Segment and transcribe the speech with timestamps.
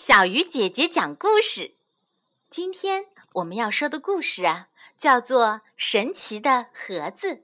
[0.00, 1.74] 小鱼姐姐讲故事。
[2.48, 7.34] 今天我们要说的故事啊，叫做《神奇的盒子》。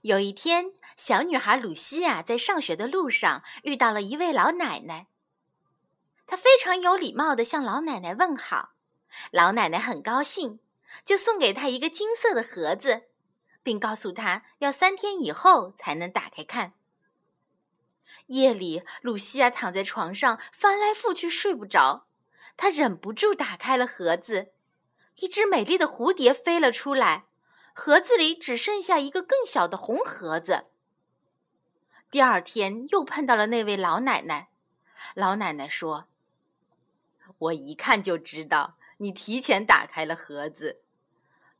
[0.00, 5.06] 有一天，小女孩鲁西亚在上学的路上遇到了一位老奶奶，
[6.26, 8.70] 她非常有礼貌的向老奶奶问好。
[9.30, 10.58] 老奶奶很高兴，
[11.04, 13.04] 就送给她一个金色的盒子，
[13.62, 16.72] 并告诉她要三天以后才能打开看。
[18.32, 22.06] 夜里，露西亚躺在床上翻来覆去睡不着，
[22.56, 24.52] 她忍不住打开了盒子，
[25.16, 27.26] 一只美丽的蝴蝶飞了出来，
[27.74, 30.66] 盒子里只剩下一个更小的红盒子。
[32.10, 34.50] 第二天又碰到了那位老奶奶，
[35.14, 36.08] 老奶奶说
[37.38, 40.82] ：“我一看就知道你提前打开了盒子。”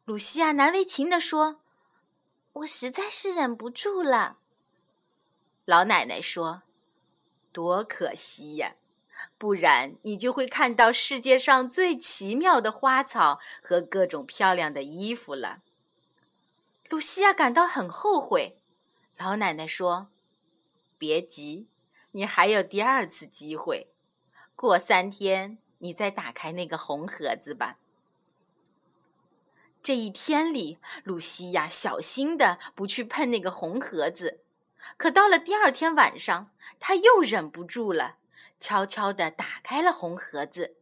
[0.05, 1.61] 露西亚难为情地说
[2.53, 4.39] ：“我实在是忍不住了。”
[5.65, 6.63] 老奶奶说
[7.53, 8.75] ：“多可惜呀，
[9.39, 15.59] 不然你就会看到世界上最奇妙的花草和各种漂亮的衣服了。”
[16.89, 18.57] 露西亚感到很后悔。
[19.19, 20.09] 老奶奶说
[20.99, 21.69] ：“别急，
[22.11, 23.89] 你还有第二次机会。
[24.57, 27.79] 过三天，你再打开那个红盒子吧。”
[29.83, 34.41] 这一天里，露西亚小心的不去碰那个红盒子。
[34.97, 38.17] 可到了第二天晚上，他又忍不住了，
[38.61, 40.77] 悄悄地打开了红盒子。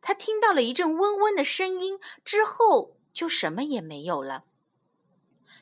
[0.00, 4.44] 他听到了一阵嗡嗡的声音，之后就什么也没有了。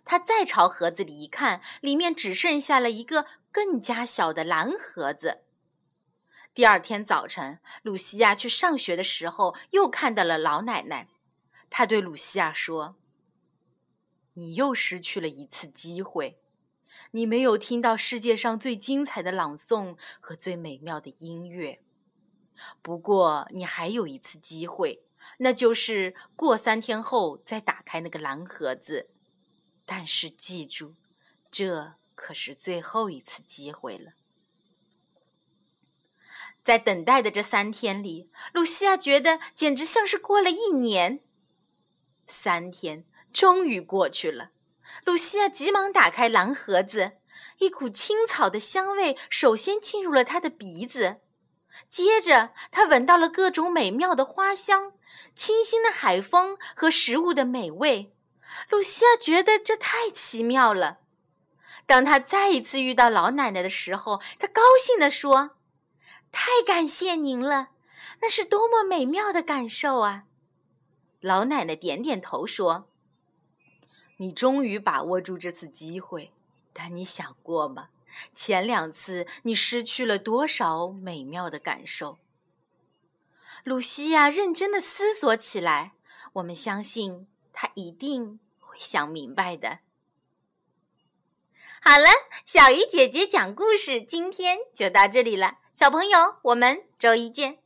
[0.04, 5.42] 他再朝盒子里一看，里面只剩下了一个更加小的蓝盒子。
[6.54, 11.08] 第二天早晨，露西亚去上学的时候，又看到了老奶奶。
[11.68, 12.96] 她对露西亚说
[14.34, 16.38] ：“你又失去了一次机会。”
[17.12, 21.80] 你没有听到世界上最精彩的朗诵和最美妙的音乐。
[22.82, 25.02] 不过，你还有一次机会，
[25.38, 29.08] 那就是过三天后再打开那个蓝盒子。
[29.84, 30.94] 但是记住，
[31.50, 34.12] 这可是最后一次机会了。
[36.64, 41.20] 在等待的这三天里，露西亚觉得简直像是过了一年。
[42.26, 44.50] 三天终于过去了。
[45.04, 47.12] 露西亚急忙打开蓝盒子，
[47.58, 51.20] 一股青草的香味首先进入了她的鼻子，
[51.88, 54.92] 接着她闻到了各种美妙的花香、
[55.34, 58.12] 清新的海风和食物的美味。
[58.70, 60.98] 露西亚觉得这太奇妙了。
[61.86, 65.56] 当她再一次遇到老奶奶的时候，她高兴地说
[66.32, 67.68] ：“太感谢您了，
[68.20, 70.24] 那是多么美妙的感受啊！”
[71.20, 72.88] 老奶奶点点头说。
[74.18, 76.32] 你终于把握住这次机会，
[76.72, 77.88] 但你想过吗？
[78.34, 82.18] 前两次你失去了多少美妙的感受？
[83.62, 85.92] 露西亚认真的思索起来。
[86.34, 89.80] 我们相信她一定会想明白的。
[91.80, 92.08] 好了，
[92.44, 95.58] 小鱼姐姐讲故事，今天就到这里了。
[95.72, 97.58] 小朋友，我们周一见。